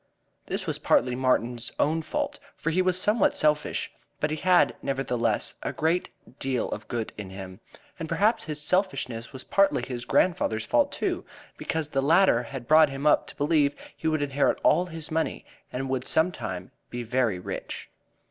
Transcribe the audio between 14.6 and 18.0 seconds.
all his money and would sometime be very rich.